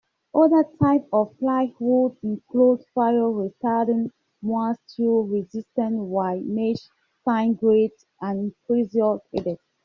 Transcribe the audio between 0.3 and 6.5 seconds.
Other types of plywoods include fire-retardant, moisture-resistant, wire